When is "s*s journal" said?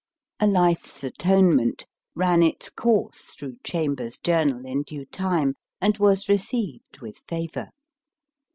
4.05-4.65